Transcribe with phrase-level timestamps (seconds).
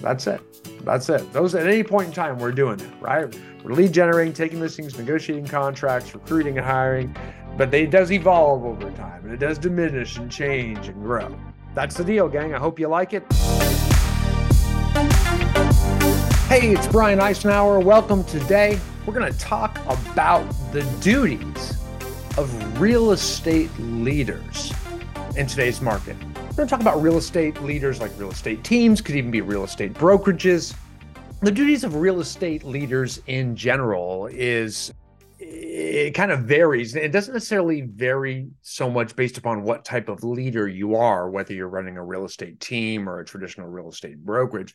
[0.00, 0.40] That's it.
[0.84, 1.32] That's it.
[1.32, 3.34] Those at any point in time, we're doing it, right?
[3.62, 7.14] We're lead generating, taking listings, negotiating contracts, recruiting and hiring.
[7.56, 11.38] But it does evolve over time and it does diminish and change and grow.
[11.74, 12.54] That's the deal, gang.
[12.54, 13.30] I hope you like it.
[16.48, 17.84] Hey, it's Brian Icenhower.
[17.84, 18.80] Welcome today.
[19.04, 20.42] We're going to talk about
[20.72, 21.78] the duties
[22.38, 24.72] of real estate leaders
[25.36, 26.16] in today's market.
[26.50, 29.40] We're going to talk about real estate leaders like real estate teams, could even be
[29.40, 30.74] real estate brokerages.
[31.42, 34.92] The duties of real estate leaders in general is
[35.38, 36.96] it kind of varies.
[36.96, 41.54] It doesn't necessarily vary so much based upon what type of leader you are, whether
[41.54, 44.74] you're running a real estate team or a traditional real estate brokerage.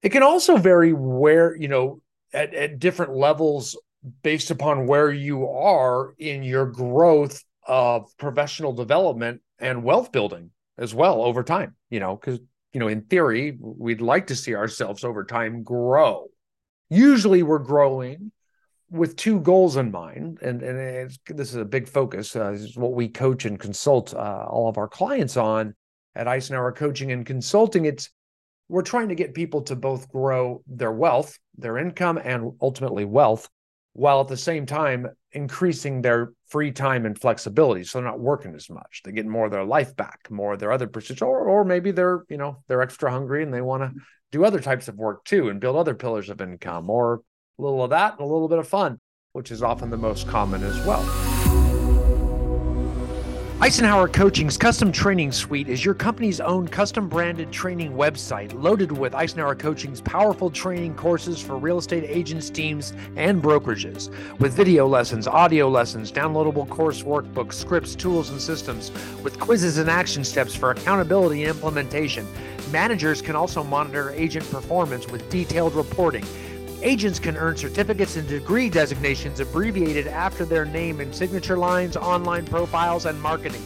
[0.00, 2.00] It can also vary where, you know,
[2.32, 3.76] at, at different levels
[4.22, 10.94] based upon where you are in your growth of professional development and wealth building as
[10.94, 12.40] well over time, you know, because,
[12.72, 16.28] you know, in theory, we'd like to see ourselves over time grow.
[16.88, 18.32] Usually we're growing
[18.90, 22.36] with two goals in mind, and, and this is a big focus.
[22.36, 25.74] Uh, is what we coach and consult uh, all of our clients on
[26.14, 27.86] at Icenhower Coaching and Consulting.
[27.86, 28.10] It's
[28.68, 33.48] we're trying to get people to both grow their wealth, their income, and ultimately wealth
[33.94, 37.84] while at the same time increasing their free time and flexibility.
[37.84, 39.02] So they're not working as much.
[39.04, 41.90] They get more of their life back, more of their other pursuits, or or maybe
[41.90, 45.24] they're, you know, they're extra hungry and they want to do other types of work
[45.24, 47.22] too and build other pillars of income, or
[47.58, 48.98] a little of that and a little bit of fun,
[49.32, 51.31] which is often the most common as well.
[53.62, 59.12] Icenhower Coaching's Custom Training Suite is your company's own custom branded training website loaded with
[59.12, 64.12] Icenhower Coaching's powerful training courses for real estate agents, teams, and brokerages.
[64.40, 68.90] With video lessons, audio lessons, downloadable course workbooks, scripts, tools, and systems,
[69.22, 72.26] with quizzes and action steps for accountability and implementation.
[72.72, 76.24] Managers can also monitor agent performance with detailed reporting
[76.82, 82.44] Agents can earn certificates and degree designations abbreviated after their name in signature lines, online
[82.44, 83.62] profiles, and marketing.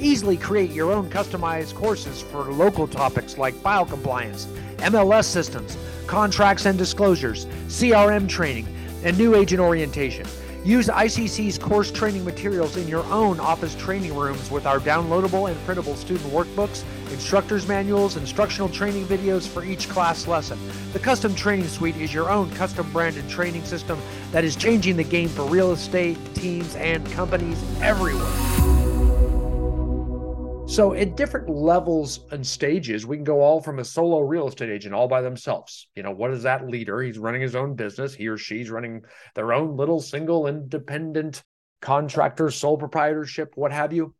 [0.00, 4.46] Easily create your own customized courses for local topics like file compliance,
[4.78, 5.78] MLS systems,
[6.08, 8.66] contracts and disclosures, CRM training,
[9.04, 10.26] and new agent orientation.
[10.66, 15.56] Use ICC's course training materials in your own office training rooms with our downloadable and
[15.64, 16.82] printable student workbooks,
[17.12, 20.58] instructor's manuals, instructional training videos for each class lesson.
[20.92, 24.00] The Custom Training Suite is your own custom branded training system
[24.32, 28.75] that is changing the game for real estate, teams, and companies everywhere.
[30.76, 34.68] So, at different levels and stages, we can go all from a solo real estate
[34.68, 35.88] agent all by themselves.
[35.96, 37.00] You know, what is that leader?
[37.00, 38.12] He's running his own business.
[38.12, 39.00] He or she's running
[39.34, 41.42] their own little single independent
[41.80, 44.14] contractor, sole proprietorship, what have you,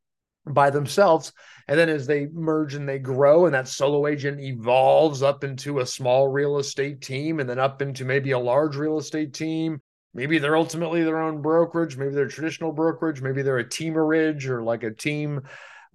[0.46, 1.30] by themselves.
[1.68, 5.80] And then as they merge and they grow, and that solo agent evolves up into
[5.80, 9.82] a small real estate team and then up into maybe a large real estate team.
[10.14, 11.98] Maybe they're ultimately their own brokerage.
[11.98, 13.20] Maybe they're traditional brokerage.
[13.20, 15.42] Maybe they're a teamerage or like a team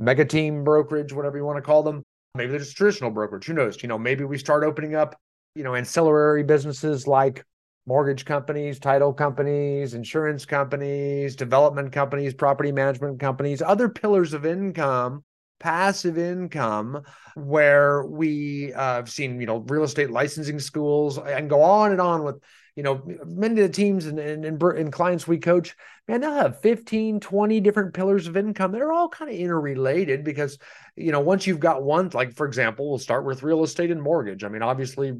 [0.01, 2.03] mega team brokerage, whatever you want to call them.
[2.35, 3.45] Maybe they're just traditional brokerage.
[3.45, 3.81] Who knows?
[3.81, 5.15] You know, maybe we start opening up,
[5.55, 7.45] you know, ancillary businesses like
[7.85, 15.23] mortgage companies, title companies, insurance companies, development companies, property management companies, other pillars of income,
[15.61, 17.03] passive income,
[17.35, 22.01] where we uh, have seen, you know, real estate licensing schools and go on and
[22.01, 22.41] on with
[22.75, 25.75] you know, many of the teams and, and, and, clients we coach,
[26.07, 28.71] man, they'll have 15, 20 different pillars of income.
[28.71, 30.57] They're all kind of interrelated because,
[30.95, 34.01] you know, once you've got one, like for example, we'll start with real estate and
[34.01, 34.43] mortgage.
[34.43, 35.13] I mean, obviously,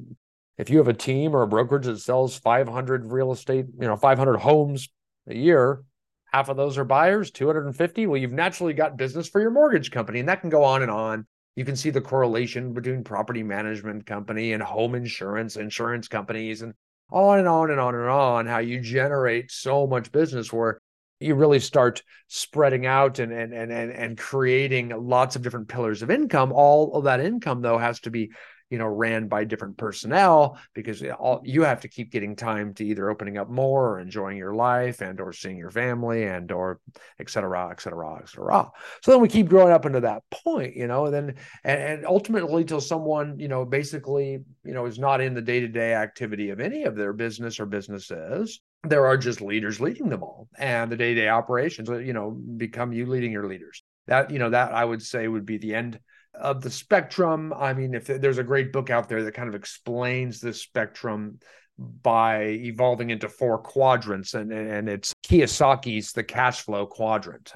[0.57, 3.97] if you have a team or a brokerage that sells 500 real estate, you know,
[3.97, 4.87] 500 homes
[5.27, 5.83] a year,
[6.31, 8.07] half of those are buyers, 250.
[8.07, 10.91] Well, you've naturally got business for your mortgage company, and that can go on and
[10.91, 11.27] on.
[11.55, 16.73] You can see the correlation between property management company and home insurance, insurance companies, and
[17.11, 20.79] on and on and on and on how you generate so much business where
[21.19, 26.01] you really start spreading out and and and and, and creating lots of different pillars
[26.01, 28.31] of income all of that income though has to be
[28.71, 32.85] you know ran by different personnel because all you have to keep getting time to
[32.85, 36.79] either opening up more or enjoying your life and or seeing your family and or
[37.19, 38.71] et cetera et cetera et cetera.
[39.03, 42.05] So then we keep growing up into that point you know and then and, and
[42.05, 46.61] ultimately till someone you know basically you know is not in the day-to-day activity of
[46.61, 50.95] any of their business or businesses there are just leaders leading them all and the
[50.95, 53.83] day-to-day operations uh, you know become you leading your leaders.
[54.07, 55.99] That you know that i would say would be the end
[56.33, 57.53] of the spectrum.
[57.53, 61.39] I mean, if there's a great book out there that kind of explains the spectrum
[61.77, 67.53] by evolving into four quadrants, and and it's Kiyosaki's The Cash Flow Quadrant.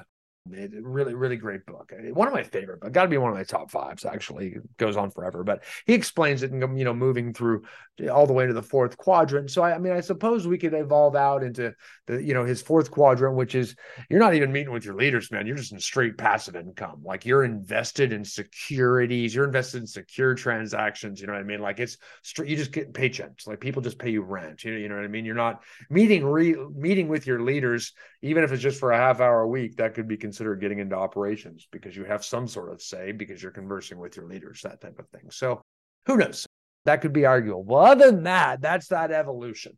[0.52, 1.92] It, really, really great book.
[1.96, 4.04] Eh, one of my favorite, but got to be one of my top fives.
[4.04, 5.44] Actually, it goes on forever.
[5.44, 7.64] But he explains it, and um, you know, moving through
[8.00, 9.50] eh, all the way to the fourth quadrant.
[9.50, 11.74] So I, I mean, I suppose we could evolve out into
[12.06, 13.74] the you know his fourth quadrant, which is
[14.08, 15.46] you're not even meeting with your leaders, man.
[15.46, 17.02] You're just in straight passive income.
[17.04, 19.34] Like you're invested in securities.
[19.34, 21.20] You're invested in secure transactions.
[21.20, 21.60] You know what I mean?
[21.60, 22.48] Like it's straight.
[22.48, 23.46] You just get paychecks.
[23.46, 24.64] Like people just pay you rent.
[24.64, 25.24] You know, you know what I mean?
[25.24, 27.92] You're not meeting re, meeting with your leaders,
[28.22, 29.76] even if it's just for a half hour a week.
[29.76, 33.10] That could be considered consider getting into operations because you have some sort of say
[33.10, 35.30] because you're conversing with your leaders, that type of thing.
[35.30, 35.62] So
[36.04, 36.46] who knows?
[36.84, 37.74] That could be arguable.
[37.74, 39.72] Other than that, that's that evolution.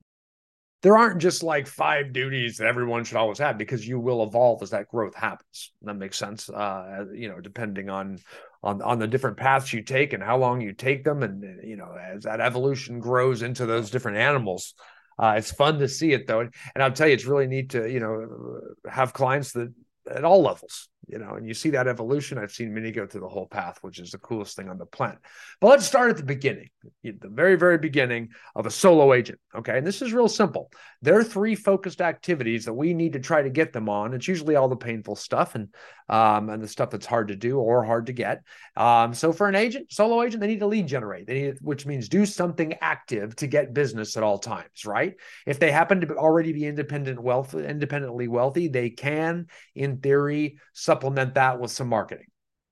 [0.83, 4.61] There aren't just like five duties that everyone should always have because you will evolve
[4.61, 5.73] as that growth happens.
[5.83, 6.51] That makes sense.
[6.51, 8.19] Uh, you know, depending on
[8.65, 11.77] on on the different paths you take and how long you take them, and you
[11.77, 14.75] know, as that evolution grows into those different animals,
[15.21, 17.89] uh, it's fun to see it though, and I'll tell you, it's really neat to
[17.91, 19.73] you know have clients that
[20.11, 22.39] at all levels you know, and you see that evolution.
[22.39, 24.85] I've seen many go through the whole path, which is the coolest thing on the
[24.85, 25.19] planet.
[25.61, 26.69] But let's start at the beginning,
[27.03, 29.41] the very, very beginning of a solo agent.
[29.55, 29.79] Okay.
[29.79, 30.71] And this is real simple.
[31.01, 34.13] There are three focused activities that we need to try to get them on.
[34.13, 35.69] It's usually all the painful stuff and
[36.09, 38.43] um, and the stuff that's hard to do or hard to get.
[38.77, 41.27] Um, so for an agent, solo agent, they need to lead generate.
[41.27, 45.15] They need, which means do something active to get business at all times, right?
[45.47, 51.35] If they happen to already be independent wealth, independently wealthy, they can, in theory, supplement
[51.35, 52.27] that with some marketing.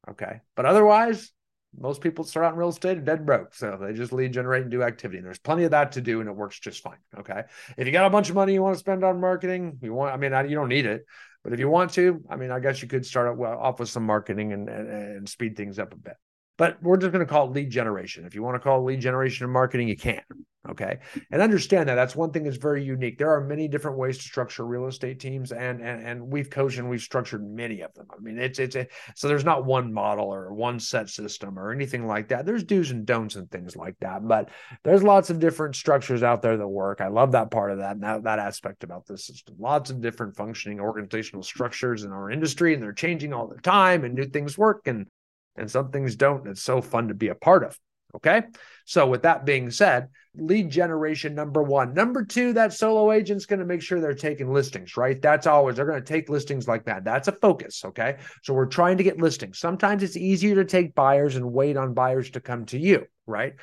[0.09, 0.41] Okay.
[0.55, 1.33] But otherwise,
[1.79, 3.55] most people start out in real estate dead broke.
[3.55, 5.19] So they just lead generate and do activity.
[5.19, 6.99] And there's plenty of that to do, and it works just fine.
[7.19, 7.43] Okay.
[7.77, 10.15] If you got a bunch of money you want to spend on marketing, you want,
[10.15, 11.05] I mean, you don't need it,
[11.47, 14.05] but if you want to, I mean, I guess you could start off with some
[14.05, 16.17] marketing and, and, and speed things up a bit
[16.59, 18.25] but we're just going to call it lead generation.
[18.25, 20.23] If you want to call lead generation and marketing, you can.
[20.69, 20.99] Okay.
[21.31, 23.19] And understand that that's one thing that's very unique.
[23.19, 26.79] There are many different ways to structure real estate teams, and and and we've coached
[26.79, 28.07] and we've structured many of them.
[28.11, 31.73] I mean, it's it's a, so there's not one model or one set system or
[31.73, 32.47] anything like that.
[32.47, 34.51] There's do's and don'ts and things like that, but
[34.83, 37.01] there's lots of different structures out there that work.
[37.01, 39.57] I love that part of that that, that aspect about this system.
[39.59, 44.05] Lots of different functioning organizational structures in our industry, and they're changing all the time,
[44.05, 45.07] and new things work and
[45.57, 46.47] and some things don't.
[46.47, 47.79] It's so fun to be a part of.
[48.17, 48.43] Okay.
[48.87, 51.93] So, with that being said, lead generation number one.
[51.93, 55.21] Number two, that solo agent's going to make sure they're taking listings, right?
[55.21, 57.05] That's always, they're going to take listings like that.
[57.05, 57.85] That's a focus.
[57.85, 58.17] Okay.
[58.43, 59.59] So, we're trying to get listings.
[59.59, 63.55] Sometimes it's easier to take buyers and wait on buyers to come to you, right?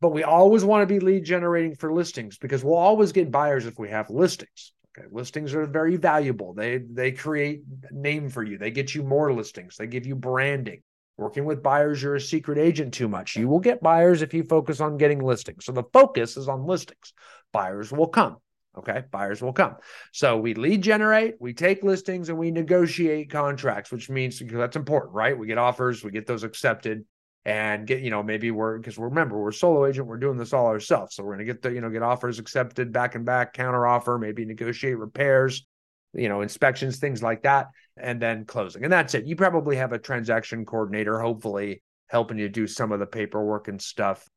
[0.00, 3.66] But we always want to be lead generating for listings because we'll always get buyers
[3.66, 4.72] if we have listings.
[4.98, 6.54] Okay, listings are very valuable.
[6.54, 8.58] They they create name for you.
[8.58, 9.76] They get you more listings.
[9.76, 10.82] They give you branding.
[11.18, 13.36] Working with buyers, you're a secret agent too much.
[13.36, 15.64] You will get buyers if you focus on getting listings.
[15.64, 17.12] So the focus is on listings.
[17.52, 18.38] Buyers will come.
[18.78, 19.02] Okay.
[19.10, 19.76] Buyers will come.
[20.12, 25.14] So we lead generate, we take listings, and we negotiate contracts, which means that's important,
[25.14, 25.38] right?
[25.38, 27.04] We get offers, we get those accepted
[27.44, 30.66] and get, you know, maybe we're because remember, we're solo agent, we're doing this all
[30.66, 31.14] ourselves.
[31.14, 34.16] So we're gonna get the, you know, get offers accepted back and back, counter offer,
[34.18, 35.66] maybe negotiate repairs,
[36.14, 38.84] you know, inspections, things like that, and then closing.
[38.84, 39.26] And that's it.
[39.26, 43.80] You probably have a transaction coordinator, hopefully helping you do some of the paperwork and
[43.80, 44.28] stuff,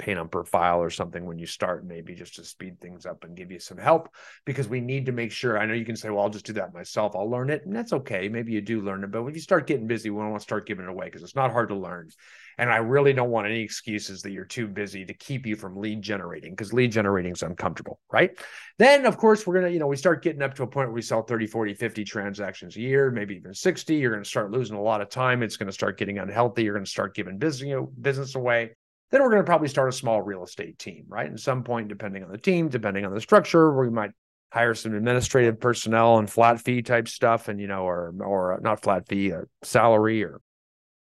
[0.00, 3.36] pay number file or something when you start, maybe just to speed things up and
[3.36, 4.08] give you some help
[4.46, 5.58] because we need to make sure.
[5.58, 7.14] I know you can say, well, I'll just do that myself.
[7.14, 7.66] I'll learn it.
[7.66, 8.28] And that's okay.
[8.28, 9.10] Maybe you do learn it.
[9.10, 11.22] But when you start getting busy, we don't want to start giving it away because
[11.22, 12.08] it's not hard to learn.
[12.58, 15.76] And I really don't want any excuses that you're too busy to keep you from
[15.76, 18.38] lead generating because lead generating is uncomfortable, right?
[18.78, 20.88] Then, of course, we're going to, you know, we start getting up to a point
[20.88, 23.94] where we sell 30, 40, 50 transactions a year, maybe even 60.
[23.94, 25.42] You're going to start losing a lot of time.
[25.42, 26.64] It's going to start getting unhealthy.
[26.64, 28.72] You're going to start giving business, business away.
[29.10, 31.30] Then we're going to probably start a small real estate team, right?
[31.30, 34.12] At some point, depending on the team, depending on the structure, we might
[34.52, 38.82] hire some administrative personnel and flat fee type stuff and you know or or not
[38.82, 40.40] flat fee a salary or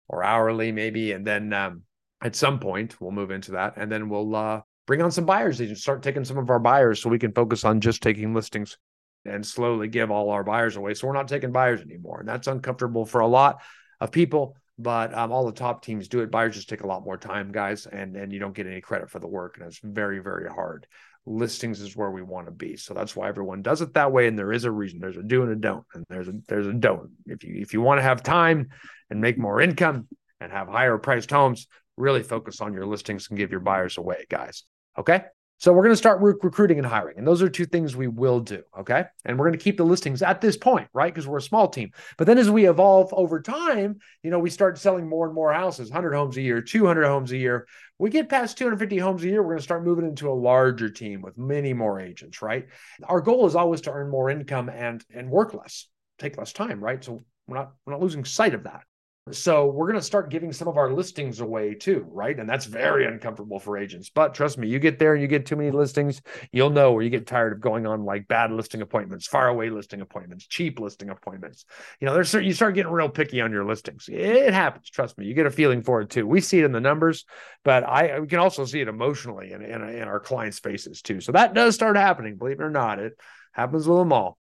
[0.08, 1.12] or hourly maybe.
[1.12, 1.84] And then um,
[2.22, 5.60] at some point we'll move into that and then we'll uh, bring on some buyers
[5.60, 8.78] and start taking some of our buyers so we can focus on just taking listings
[9.26, 10.94] and slowly give all our buyers away.
[10.94, 12.22] So we're not taking buyers anymore.
[12.22, 13.62] And that's uncomfortable for a lot
[14.00, 17.06] of people but um, all the top teams do it buyers just take a lot
[17.06, 19.80] more time guys and and you don't get any credit for the work and it's
[19.84, 20.88] very very hard
[21.26, 24.28] listings is where we want to be so that's why everyone does it that way
[24.28, 26.66] and there is a reason there's a do and a don't and there's a there's
[26.66, 28.68] a don't if you if you want to have time
[29.10, 30.08] and make more income
[30.40, 31.68] and have higher priced homes,
[31.98, 34.64] really focus on your listings and give your buyers away, guys.
[34.98, 35.24] Okay.
[35.60, 37.18] So we're going to start re- recruiting and hiring.
[37.18, 38.64] And those are two things we will do.
[38.80, 39.04] Okay.
[39.26, 41.14] And we're going to keep the listings at this point, right?
[41.14, 41.92] Because we're a small team.
[42.18, 45.54] But then as we evolve over time, you know, we start selling more and more
[45.54, 47.68] houses 100 homes a year, 200 homes a year.
[47.98, 50.90] We get past 250 homes a year, we're going to start moving into a larger
[50.90, 52.68] team with many more agents, right?
[53.04, 55.88] Our goal is always to earn more income and and work less,
[56.18, 57.04] take less time, right?
[57.04, 58.84] So We're not we're not losing sight of that.
[59.32, 62.38] So we're going to start giving some of our listings away too, right?
[62.38, 64.10] And that's very uncomfortable for agents.
[64.10, 66.22] But trust me, you get there and you get too many listings,
[66.52, 69.70] you'll know where you get tired of going on like bad listing appointments, far away
[69.70, 71.66] listing appointments, cheap listing appointments.
[72.00, 74.10] You know, there's you start getting real picky on your listings.
[74.12, 74.90] It happens.
[74.90, 76.26] Trust me, you get a feeling for it too.
[76.26, 77.26] We see it in the numbers,
[77.64, 81.22] but I we can also see it emotionally in, in, in our clients' faces too.
[81.22, 82.38] So that does start happening.
[82.38, 83.14] Believe it or not, it
[83.52, 84.39] happens with them all.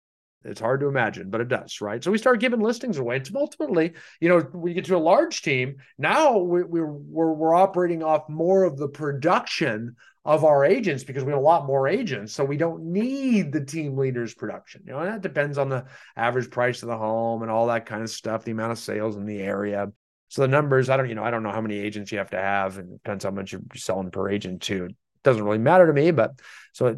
[0.46, 2.04] It's hard to imagine, but it does, right?
[2.04, 3.18] So we start giving listings away.
[3.18, 5.78] And ultimately, you know, we get to a large team.
[5.98, 11.24] Now we, we're, we're, we're operating off more of the production of our agents because
[11.24, 12.34] we have a lot more agents.
[12.34, 14.84] So we don't need the team leader's production.
[14.86, 15.86] You know, and that depends on the
[16.16, 19.18] average price of the home and all that kind of stuff, the amount of sales
[19.18, 19.92] in the area.
[20.30, 22.32] So the numbers, I don't, you know, I don't know how many agents you have
[22.32, 24.86] to have, and depends how much you're selling per agent too.
[24.86, 26.40] It doesn't really matter to me, but
[26.74, 26.98] so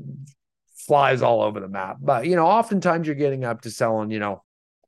[0.87, 1.97] flies all over the map.
[2.01, 4.43] But you know, oftentimes you're getting up to selling, you know,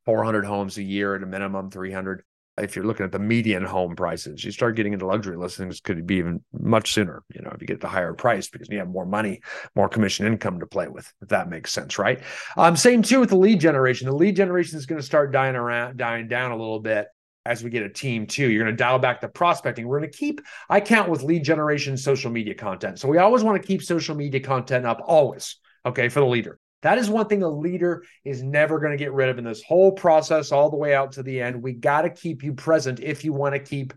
[0.06, 2.22] 400 homes a year at a minimum, 300.
[2.58, 6.06] If you're looking at the median home prices, you start getting into luxury listings, could
[6.06, 7.22] be even much sooner.
[7.32, 9.40] You know, if you get the higher price because you have more money,
[9.74, 11.10] more commission income to play with.
[11.22, 12.22] If that makes sense, right?
[12.56, 14.08] Um, same too with the lead generation.
[14.08, 17.06] The lead generation is going to start dying around, dying down a little bit
[17.46, 18.50] as we get a team too.
[18.50, 19.86] You're going to dial back the prospecting.
[19.86, 22.98] We're going to keep, I count with lead generation social media content.
[22.98, 26.58] So we always want to keep social media content up always okay, for the leader.
[26.82, 29.62] That is one thing the leader is never going to get rid of in this
[29.62, 31.62] whole process, all the way out to the end.
[31.62, 33.92] We got to keep you present if you want to keep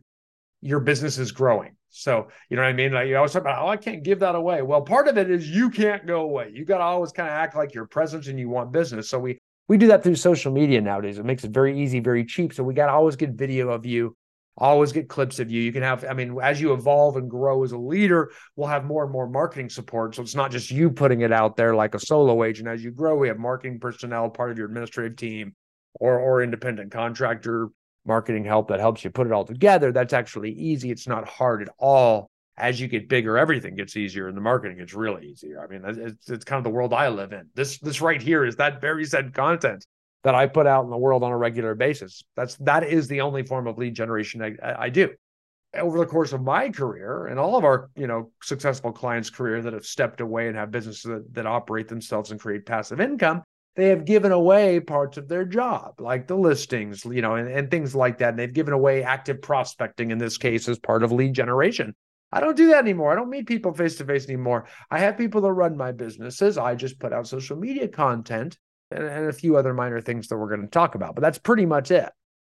[0.62, 1.76] your businesses growing.
[1.90, 2.92] So, you know what I mean?
[2.92, 4.62] Like you always talk about, oh, I can't give that away.
[4.64, 6.52] Well, part of it is you can't go away.
[6.54, 9.10] You got to always kind of act like you're present and you want business.
[9.10, 11.20] So we we do that through social media nowadays.
[11.20, 12.54] It makes it very easy, very cheap.
[12.54, 14.16] So we got to always get video of you
[14.58, 15.62] always get clips of you.
[15.62, 18.86] You can have, I mean, as you evolve and grow as a leader, we'll have
[18.86, 20.16] more and more marketing support.
[20.16, 22.68] So it's not just you putting it out there like a solo agent.
[22.68, 25.56] As you grow, we have marketing personnel, part of your administrative team,
[25.96, 27.70] or or independent contractor
[28.06, 29.92] marketing help that helps you put it all together.
[29.92, 30.92] That's actually easy.
[30.92, 32.30] It's not hard at all.
[32.56, 35.64] As you get bigger, everything gets easier, and the marketing gets really easier.
[35.64, 37.50] I mean, it's, it's kind of the world I live in.
[37.56, 39.84] This this right here is that very said content
[40.24, 42.24] that I put out in the world on a regular basis.
[42.36, 45.10] That's that is the only form of lead generation I, I do.
[45.76, 49.62] Over the course of my career and all of our, you know, successful clients' career
[49.64, 53.42] that have stepped away and have businesses that, that operate themselves and create passive income,
[53.76, 57.72] they have given away parts of their job, like the listings, you know, and, and
[57.72, 58.30] things like that.
[58.30, 61.96] And they've given away active prospecting in this case as part of lead generation.
[62.32, 63.12] I don't do that anymore.
[63.12, 64.68] I don't meet people face to face anymore.
[64.92, 66.58] I have people that run my businesses.
[66.58, 68.58] I just put out social media content
[68.94, 71.16] and, and a few other minor things that we're going to talk about.
[71.16, 72.12] But that's pretty much it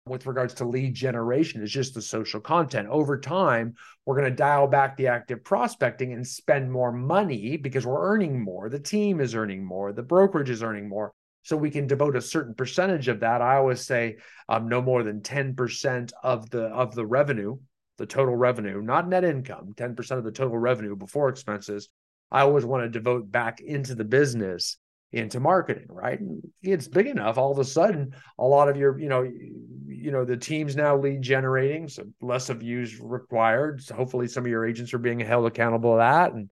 [0.09, 2.87] with regards to lead generation is just the social content.
[2.89, 3.75] Over time,
[4.05, 8.41] we're going to dial back the active prospecting and spend more money because we're earning
[8.41, 8.69] more.
[8.69, 9.93] The team is earning more.
[9.93, 11.13] The brokerage is earning more.
[11.43, 13.41] So we can devote a certain percentage of that.
[13.41, 14.17] I always say
[14.49, 17.57] um, no more than 10% of the of the revenue,
[17.97, 21.87] the total revenue, not net income, 10% of the total revenue before expenses.
[22.29, 24.77] I always want to devote back into the business
[25.11, 26.19] into marketing, right?
[26.61, 27.37] It's big enough.
[27.37, 30.97] All of a sudden, a lot of your, you know, you know, the team's now
[30.97, 33.81] lead generating, so less of views required.
[33.81, 36.49] So hopefully, some of your agents are being held accountable to that, and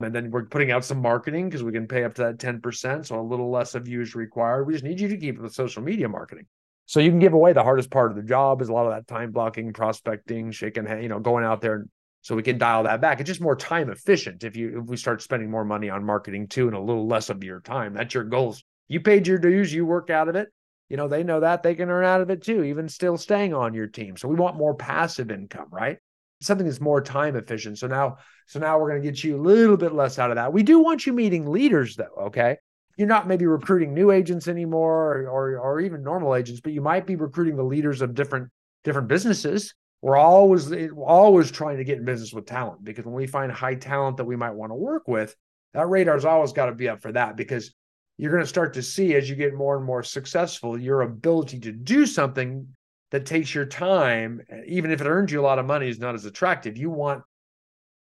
[0.00, 2.60] and then we're putting out some marketing because we can pay up to that ten
[2.60, 4.64] percent, so a little less of views required.
[4.64, 6.46] We just need you to keep the social media marketing.
[6.86, 8.92] So you can give away the hardest part of the job is a lot of
[8.92, 11.90] that time blocking, prospecting, shaking, you know, going out there and
[12.28, 13.20] so we can dial that back.
[13.20, 16.46] It's just more time efficient if you if we start spending more money on marketing
[16.46, 17.94] too and a little less of your time.
[17.94, 18.62] That's your goals.
[18.86, 20.52] You paid your dues, you work out of it.
[20.90, 23.54] You know, they know that they can earn out of it too, even still staying
[23.54, 24.18] on your team.
[24.18, 25.96] So we want more passive income, right?
[26.42, 27.78] Something that's more time efficient.
[27.78, 30.36] So now, so now we're going to get you a little bit less out of
[30.36, 30.52] that.
[30.52, 32.58] We do want you meeting leaders though, okay?
[32.98, 36.82] You're not maybe recruiting new agents anymore or, or, or even normal agents, but you
[36.82, 38.50] might be recruiting the leaders of different
[38.84, 43.26] different businesses we're always always trying to get in business with talent because when we
[43.26, 45.34] find high talent that we might want to work with,
[45.74, 47.74] that radar's always got to be up for that because
[48.16, 51.60] you're going to start to see as you get more and more successful your ability
[51.60, 52.66] to do something
[53.10, 56.14] that takes your time even if it earns you a lot of money is not
[56.14, 56.76] as attractive.
[56.76, 57.22] You want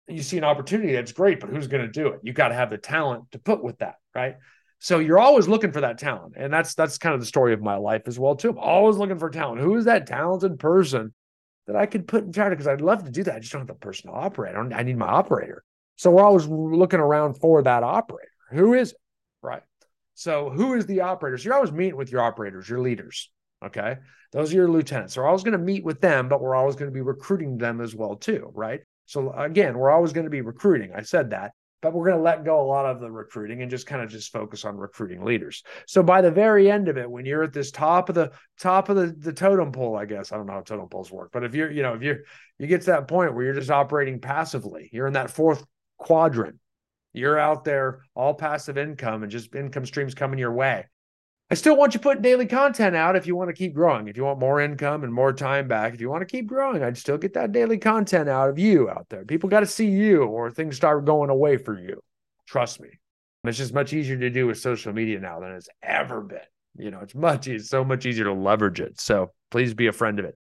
[0.08, 2.20] you see an opportunity that's great but who's going to do it?
[2.22, 4.36] You got to have the talent to put with that right?
[4.78, 7.62] So you're always looking for that talent and that's that's kind of the story of
[7.62, 8.50] my life as well too.
[8.50, 9.62] I'm always looking for talent.
[9.62, 11.14] Who is that talented person
[11.66, 13.36] that I could put in charge because I'd love to do that.
[13.36, 14.16] I just don't have the person to.
[14.16, 15.64] I, I need my operator.
[15.96, 18.30] So we're always looking around for that operator.
[18.50, 18.98] Who is it?
[19.42, 19.62] Right.
[20.14, 21.38] So who is the operator?
[21.38, 23.30] So you're always meeting with your operators, your leaders.
[23.64, 23.96] Okay.
[24.32, 25.14] Those are your lieutenants.
[25.14, 27.58] So we're always going to meet with them, but we're always going to be recruiting
[27.58, 28.50] them as well, too.
[28.54, 28.80] Right.
[29.06, 30.92] So again, we're always going to be recruiting.
[30.94, 31.52] I said that.
[31.90, 34.10] But we're going to let go a lot of the recruiting and just kind of
[34.10, 35.62] just focus on recruiting leaders.
[35.86, 38.88] So by the very end of it, when you're at this top of the top
[38.88, 41.44] of the, the totem pole, I guess I don't know how totem poles work, but
[41.44, 42.18] if you're, you know, if you're
[42.58, 45.64] you get to that point where you're just operating passively, you're in that fourth
[45.98, 46.56] quadrant.
[47.12, 50.84] You're out there all passive income and just income streams coming your way.
[51.48, 54.08] I still want you putting daily content out if you want to keep growing.
[54.08, 56.82] If you want more income and more time back, if you want to keep growing,
[56.82, 59.24] I'd still get that daily content out of you out there.
[59.24, 62.02] People got to see you or things start going away for you.
[62.46, 62.88] Trust me.
[63.44, 66.40] It's just much easier to do with social media now than it's ever been.
[66.78, 69.00] You know, it's much it's so much easier to leverage it.
[69.00, 70.36] So please be a friend of it.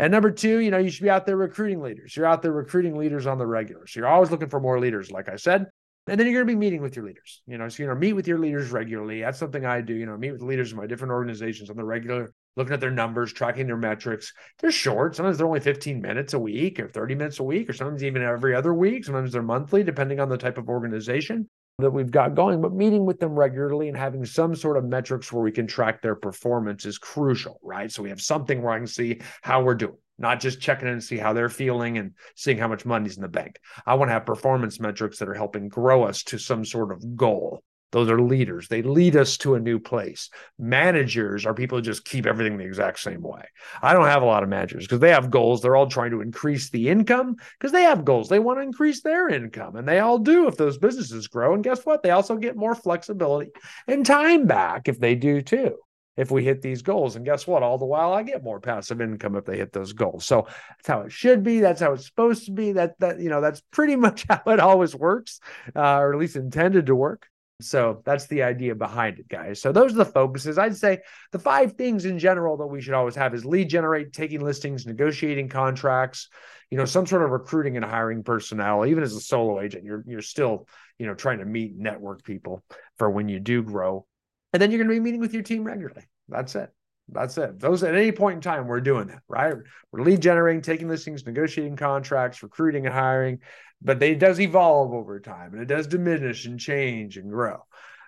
[0.00, 2.16] And number two, you know, you should be out there recruiting leaders.
[2.16, 3.86] You're out there recruiting leaders on the regular.
[3.86, 5.66] So you're always looking for more leaders, like I said.
[6.10, 7.42] And then you're going to be meeting with your leaders.
[7.46, 9.20] You know, so you know, meet with your leaders regularly.
[9.20, 9.94] That's something I do.
[9.94, 12.90] You know, meet with leaders of my different organizations on the regular, looking at their
[12.90, 14.32] numbers, tracking their metrics.
[14.58, 15.16] They're short.
[15.16, 18.22] Sometimes they're only 15 minutes a week or 30 minutes a week, or sometimes even
[18.22, 19.04] every other week.
[19.04, 21.48] Sometimes they're monthly, depending on the type of organization
[21.78, 22.60] that we've got going.
[22.60, 26.02] But meeting with them regularly and having some sort of metrics where we can track
[26.02, 27.90] their performance is crucial, right?
[27.90, 30.94] So we have something where I can see how we're doing not just checking in
[30.94, 33.58] and see how they're feeling and seeing how much money's in the bank.
[33.86, 37.16] I want to have performance metrics that are helping grow us to some sort of
[37.16, 37.62] goal.
[37.90, 38.68] Those are leaders.
[38.68, 40.28] They lead us to a new place.
[40.58, 43.44] Managers are people who just keep everything the exact same way.
[43.80, 45.62] I don't have a lot of managers because they have goals.
[45.62, 48.28] They're all trying to increase the income because they have goals.
[48.28, 51.54] They want to increase their income, and they all do if those businesses grow.
[51.54, 52.02] And guess what?
[52.02, 53.52] They also get more flexibility
[53.86, 55.78] and time back if they do too
[56.18, 57.16] if we hit these goals.
[57.16, 57.62] And guess what?
[57.62, 60.26] All the while, I get more passive income if they hit those goals.
[60.26, 61.60] So that's how it should be.
[61.60, 62.72] That's how it's supposed to be.
[62.72, 65.40] That that you know that's pretty much how it always works,
[65.74, 67.28] uh, or at least intended to work.
[67.60, 69.60] So that's the idea behind it, guys.
[69.60, 70.58] So those are the focuses.
[70.58, 71.00] I'd say
[71.32, 74.86] the five things in general that we should always have is lead generate, taking listings,
[74.86, 76.28] negotiating contracts,
[76.70, 78.86] you know, some sort of recruiting and hiring personnel.
[78.86, 82.62] Even as a solo agent, you're you're still, you know, trying to meet network people
[82.96, 84.06] for when you do grow.
[84.52, 86.04] And then you're going to be meeting with your team regularly.
[86.28, 86.70] That's it.
[87.10, 87.58] That's it.
[87.58, 89.54] Those at any point in time, we're doing that, right?
[89.92, 93.40] We're lead generating, taking listings, negotiating contracts, recruiting and hiring,
[93.80, 97.64] but they, it does evolve over time and it does diminish and change and grow.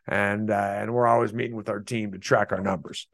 [0.06, 3.06] And uh, and we're always meeting with our team to track our numbers.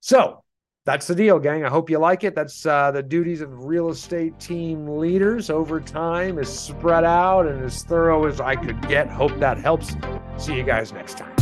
[0.00, 0.42] So
[0.86, 1.64] that's the deal, gang.
[1.64, 2.34] I hope you like it.
[2.34, 7.62] That's uh, the duties of real estate team leaders over time is spread out and
[7.62, 9.08] as thorough as I could get.
[9.08, 9.94] Hope that helps.
[10.38, 11.34] See you guys next time.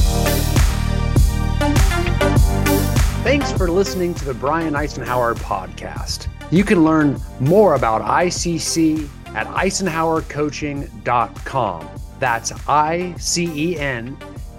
[3.25, 6.29] Thanks for listening to the Brian Icenhower podcast.
[6.51, 11.89] You can learn more about ICC at icenhowercoaching.com.
[12.21, 14.17] That's I C E N